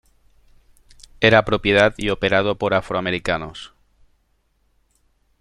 [1.19, 3.75] Era propiedad y operado por afroamericanos.